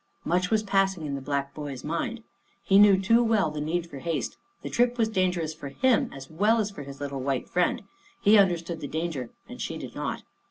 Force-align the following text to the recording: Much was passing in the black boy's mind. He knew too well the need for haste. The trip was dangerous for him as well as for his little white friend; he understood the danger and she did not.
Much 0.25 0.49
was 0.49 0.63
passing 0.63 1.05
in 1.05 1.13
the 1.13 1.21
black 1.21 1.53
boy's 1.53 1.83
mind. 1.83 2.23
He 2.63 2.79
knew 2.79 2.99
too 2.99 3.23
well 3.23 3.51
the 3.51 3.61
need 3.61 3.87
for 3.87 3.99
haste. 3.99 4.35
The 4.63 4.69
trip 4.71 4.97
was 4.97 5.09
dangerous 5.09 5.53
for 5.53 5.69
him 5.69 6.09
as 6.11 6.27
well 6.27 6.57
as 6.57 6.71
for 6.71 6.81
his 6.81 6.99
little 6.99 7.19
white 7.21 7.47
friend; 7.47 7.83
he 8.19 8.35
understood 8.39 8.79
the 8.79 8.87
danger 8.87 9.29
and 9.47 9.61
she 9.61 9.77
did 9.77 9.93
not. 9.93 10.23